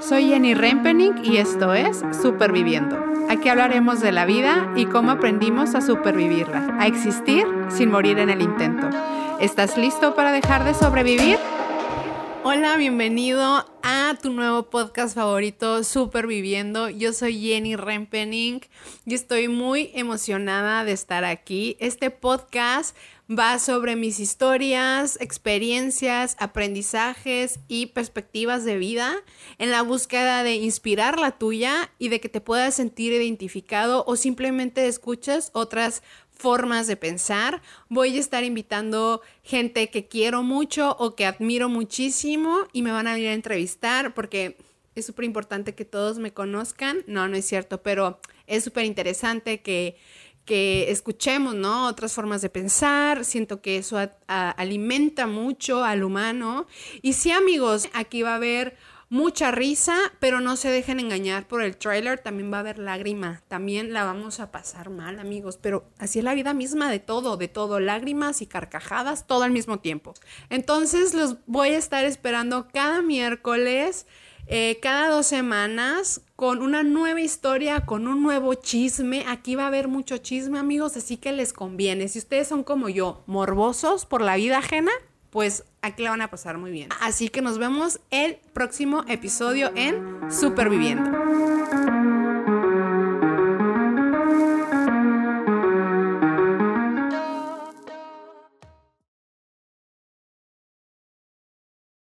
[0.00, 2.98] Soy Jenny Rempening y esto es Superviviendo.
[3.28, 8.30] Aquí hablaremos de la vida y cómo aprendimos a supervivirla, a existir sin morir en
[8.30, 8.88] el intento.
[9.40, 11.38] ¿Estás listo para dejar de sobrevivir?
[12.42, 16.88] Hola, bienvenido a tu nuevo podcast favorito, Superviviendo.
[16.88, 18.60] Yo soy Jenny Rempening
[19.06, 21.76] y estoy muy emocionada de estar aquí.
[21.80, 22.96] Este podcast
[23.30, 29.14] va sobre mis historias, experiencias, aprendizajes y perspectivas de vida
[29.58, 34.16] en la búsqueda de inspirar la tuya y de que te puedas sentir identificado o
[34.16, 36.02] simplemente escuchas otras
[36.40, 37.62] formas de pensar.
[37.88, 43.06] Voy a estar invitando gente que quiero mucho o que admiro muchísimo y me van
[43.06, 43.69] a venir a entrevistar
[44.14, 44.56] porque
[44.94, 47.04] es súper importante que todos me conozcan.
[47.06, 49.96] No, no es cierto, pero es súper interesante que,
[50.44, 51.86] que escuchemos, ¿no?
[51.86, 53.24] Otras formas de pensar.
[53.24, 56.66] Siento que eso alimenta mucho al humano.
[57.02, 58.76] Y sí, amigos, aquí va a haber
[59.10, 63.42] mucha risa, pero no se dejen engañar por el trailer, también va a haber lágrima,
[63.48, 67.36] también la vamos a pasar mal, amigos, pero así es la vida misma de todo,
[67.36, 70.14] de todo, lágrimas y carcajadas todo al mismo tiempo.
[70.48, 74.06] Entonces los voy a estar esperando cada miércoles.
[74.52, 79.24] Eh, cada dos semanas con una nueva historia, con un nuevo chisme.
[79.28, 82.08] Aquí va a haber mucho chisme, amigos, así que les conviene.
[82.08, 84.90] Si ustedes son como yo, morbosos por la vida ajena,
[85.30, 86.88] pues aquí la van a pasar muy bien.
[87.00, 91.59] Así que nos vemos el próximo episodio en Superviviendo.